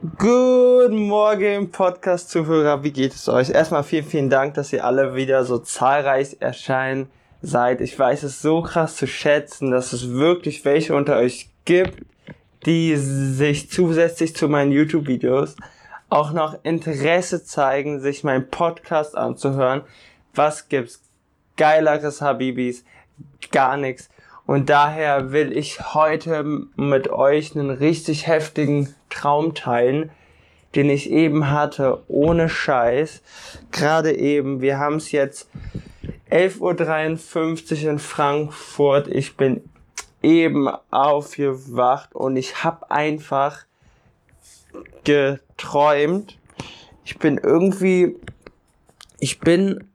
[0.00, 2.84] Guten Morgen, Podcast-Zuhörer.
[2.84, 3.50] Wie geht es euch?
[3.50, 7.10] Erstmal vielen, vielen Dank, dass ihr alle wieder so zahlreich erscheinen
[7.42, 7.80] seid.
[7.80, 12.06] Ich weiß es so krass zu schätzen, dass es wirklich welche unter euch gibt,
[12.64, 15.56] die sich zusätzlich zu meinen YouTube-Videos
[16.10, 19.82] auch noch Interesse zeigen, sich meinen Podcast anzuhören.
[20.32, 21.02] Was gibt's
[21.56, 22.84] geileres, Habibis?
[23.50, 24.08] Gar nichts.
[24.48, 26.42] Und daher will ich heute
[26.74, 30.10] mit euch einen richtig heftigen Traum teilen,
[30.74, 33.20] den ich eben hatte, ohne Scheiß.
[33.72, 35.50] Gerade eben, wir haben es jetzt
[36.30, 39.08] 11.53 Uhr in Frankfurt.
[39.08, 39.68] Ich bin
[40.22, 43.66] eben aufgewacht und ich habe einfach
[45.04, 46.38] geträumt.
[47.04, 48.16] Ich bin irgendwie,
[49.18, 49.90] ich bin,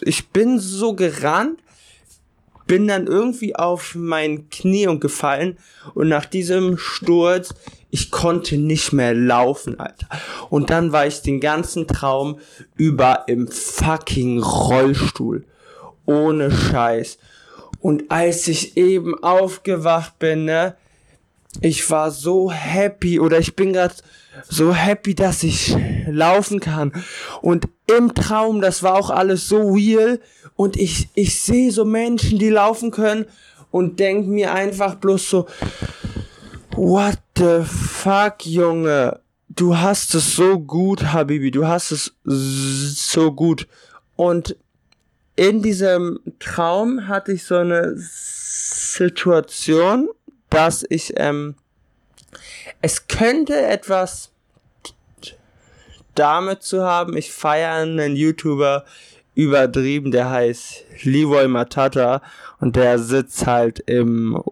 [0.00, 1.60] ich bin so gerannt
[2.66, 5.58] bin dann irgendwie auf mein Knie und gefallen
[5.94, 7.54] und nach diesem Sturz,
[7.90, 10.08] ich konnte nicht mehr laufen, Alter.
[10.50, 12.38] Und dann war ich den ganzen Traum
[12.76, 15.44] über im fucking Rollstuhl.
[16.04, 17.18] Ohne Scheiß.
[17.80, 20.76] Und als ich eben aufgewacht bin, ne,
[21.60, 23.94] ich war so happy oder ich bin gerade
[24.48, 25.76] so happy, dass ich
[26.06, 26.92] laufen kann.
[27.40, 30.20] Und im Traum, das war auch alles so real.
[30.54, 33.26] Und ich, ich sehe so Menschen, die laufen können
[33.70, 35.46] und denk mir einfach bloß so,
[36.74, 39.20] what the fuck, Junge?
[39.48, 43.66] Du hast es so gut, Habibi, du hast es so gut.
[44.16, 44.56] Und
[45.36, 50.08] in diesem Traum hatte ich so eine Situation,
[50.50, 51.54] dass ich, ähm,
[52.82, 54.30] es könnte etwas
[56.14, 57.16] damit zu haben.
[57.16, 58.84] Ich feiere einen YouTuber
[59.34, 62.22] übertrieben, der heißt Leroy Matata
[62.58, 64.42] und der sitzt halt im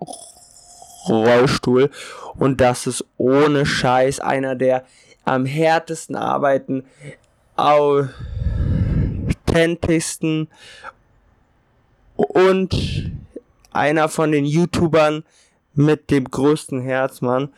[1.08, 1.90] Rollstuhl
[2.36, 4.84] und das ist ohne Scheiß einer der
[5.24, 6.84] am härtesten arbeiten,
[7.56, 10.48] authentischsten
[12.16, 13.12] und
[13.72, 15.24] einer von den YouTubern,
[15.74, 17.50] mit dem größten Herz, Mann.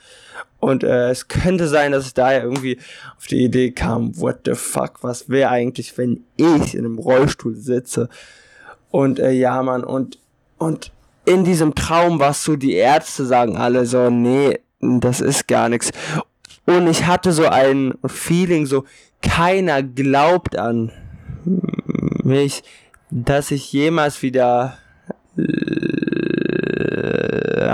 [0.59, 2.78] Und äh, es könnte sein, dass ich daher irgendwie
[3.16, 7.54] auf die Idee kam, what the fuck, was wäre eigentlich, wenn ich in einem Rollstuhl
[7.54, 8.09] sitze?
[8.91, 10.19] Und äh, ja, Mann, und,
[10.59, 10.91] und
[11.25, 15.91] in diesem Traum, was so die Ärzte sagen alle so, nee, das ist gar nichts.
[16.65, 18.84] Und ich hatte so ein Feeling, so
[19.22, 20.93] keiner glaubt an
[22.25, 22.62] mich,
[23.10, 24.78] dass ich jemals wieder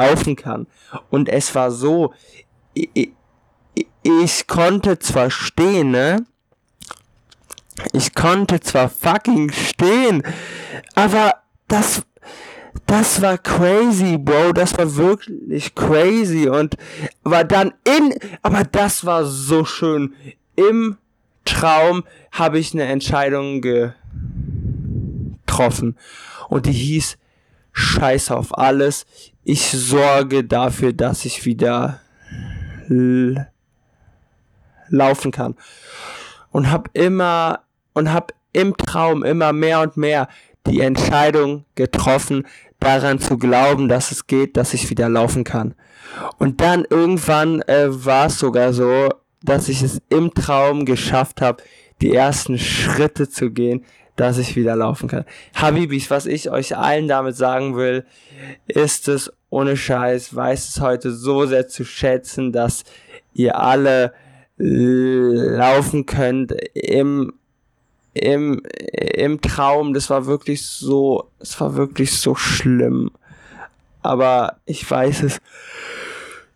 [0.08, 0.66] laufen kann.
[1.10, 2.12] Und es war so,
[2.74, 3.10] ich,
[4.02, 6.24] ich konnte zwar stehen, ne?
[7.92, 10.22] Ich konnte zwar fucking stehen,
[10.94, 11.34] aber
[11.68, 12.02] das,
[12.86, 14.52] das war crazy, Bro.
[14.52, 16.48] Das war wirklich crazy.
[16.48, 16.76] Und
[17.22, 20.14] war dann in, aber das war so schön.
[20.54, 20.98] Im
[21.44, 23.62] Traum habe ich eine Entscheidung
[25.46, 25.96] getroffen.
[26.48, 27.16] Und die hieß,
[27.72, 29.06] scheiß auf alles.
[29.44, 32.00] Ich sorge dafür, dass ich wieder
[34.88, 35.56] laufen kann.
[36.50, 37.60] Und hab immer
[37.94, 40.28] und hab im Traum immer mehr und mehr
[40.66, 42.47] die Entscheidung getroffen,
[42.78, 45.75] daran zu glauben, dass es geht, dass ich wieder laufen kann.
[46.39, 49.09] Und dann irgendwann äh, war es sogar so,
[49.43, 51.62] dass ich es im Traum geschafft habe,
[52.00, 53.84] die ersten Schritte zu gehen,
[54.16, 55.24] dass ich wieder laufen kann.
[55.54, 58.04] Habibis, was ich euch allen damit sagen will,
[58.66, 62.84] ist es ohne Scheiß, weiß es heute so sehr zu schätzen, dass
[63.34, 64.12] ihr alle
[64.56, 67.32] laufen könnt im
[68.14, 68.62] im
[69.14, 69.94] im Traum.
[69.94, 73.10] Das war wirklich so, es war wirklich so schlimm.
[74.02, 75.40] Aber ich weiß es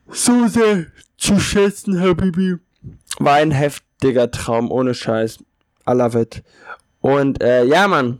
[0.09, 0.87] so sehr
[1.17, 2.57] zu schätzen, Habibi.
[3.19, 5.39] War ein heftiger Traum, ohne Scheiß.
[5.89, 6.43] I love it.
[7.07, 8.19] Und äh, ja, Mann,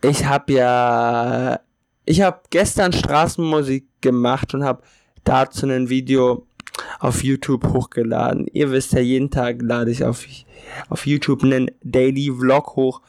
[0.00, 1.60] ich habe ja,
[2.06, 4.82] ich habe gestern Straßenmusik gemacht und habe
[5.22, 6.46] dazu ein Video
[6.98, 8.46] auf YouTube hochgeladen.
[8.54, 10.24] Ihr wisst ja, jeden Tag lade ich auf,
[10.88, 13.02] auf YouTube einen Daily Vlog hoch.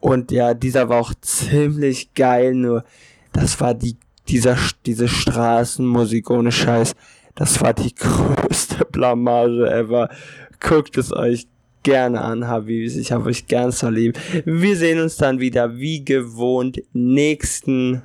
[0.00, 2.82] Und ja, dieser war auch ziemlich geil, nur
[3.32, 3.96] das war die,
[4.26, 4.56] dieser,
[4.86, 6.96] diese Straßenmusik ohne Scheiß.
[7.36, 10.08] Das war die größte Blamage ever.
[10.58, 11.46] Guckt es euch
[11.82, 12.96] gerne an, Habibs.
[12.96, 14.18] Ich habe euch gern so lieb.
[14.44, 18.02] Wir sehen uns dann wieder wie gewohnt nächsten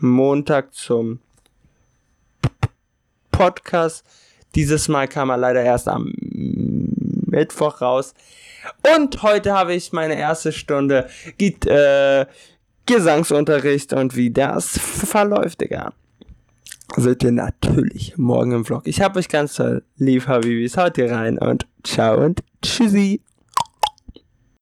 [0.00, 1.20] Montag zum
[3.30, 4.04] Podcast.
[4.54, 8.14] Dieses Mal kam er leider erst am Mittwoch raus.
[8.96, 11.08] Und heute habe ich meine erste Stunde
[11.38, 12.26] Git äh,
[12.86, 15.92] Gesangsunterricht und wie das verläuft, Digga.
[16.96, 18.82] Seht ihr natürlich morgen im Vlog.
[18.86, 20.76] Ich hab euch ganz toll lieb, Habibis.
[20.76, 23.20] Haut ihr rein und ciao und tschüssi.